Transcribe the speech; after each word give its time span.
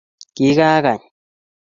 Kikakany 0.35 1.03